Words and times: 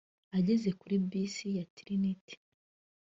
Ageze 0.37 0.69
kuri 0.79 0.95
bisi 1.09 1.45
ya 1.57 1.63
Trinity 1.77 2.33